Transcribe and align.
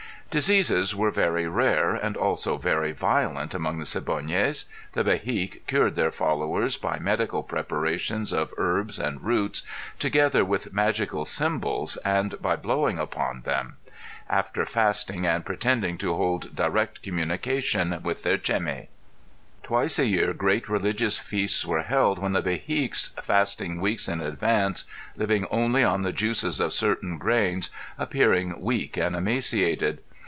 Diseases 0.37 0.95
were 0.95 1.11
very 1.11 1.45
rare 1.45 1.93
and 1.93 2.15
also 2.15 2.55
very 2.55 2.93
violent 2.93 3.53
among 3.53 3.79
the 3.79 3.83
Siboneyes; 3.85 4.63
the 4.93 5.03
Behique 5.03 5.59
cured 5.67 5.95
their 5.97 6.09
followers 6.09 6.77
by 6.77 6.97
medical 6.99 7.43
preparations 7.43 8.31
of 8.31 8.53
herbs 8.57 8.97
and 8.97 9.21
roots, 9.21 9.63
together 9.99 10.45
with 10.45 10.71
magical 10.71 11.25
symbols 11.25 11.97
and 12.05 12.41
by 12.41 12.55
blowing 12.55 12.97
upon 12.97 13.41
them; 13.41 13.75
after 14.29 14.63
fasting 14.63 15.25
and 15.27 15.45
pretending 15.45 15.97
to 15.97 16.13
hold 16.15 16.55
direct 16.55 17.03
communication 17.03 17.99
with 18.01 18.23
their 18.23 18.37
Cemi. 18.37 18.87
Twice 19.63 19.99
a 19.99 20.05
year 20.07 20.31
great 20.31 20.69
religious 20.69 21.19
feasts 21.19 21.65
were 21.65 21.83
held 21.83 22.19
when 22.19 22.31
the 22.31 22.41
Behiques 22.41 23.09
fasting 23.21 23.81
weeks 23.81 24.07
in 24.07 24.21
advance 24.21 24.85
living 25.17 25.45
only 25.51 25.83
on 25.83 26.03
the 26.03 26.13
juices 26.13 26.61
of 26.61 26.71
certain 26.71 27.17
grains 27.17 27.69
appearing 27.97 28.61
weak 28.61 28.95
and 28.95 29.13
emaciated. 29.13 29.99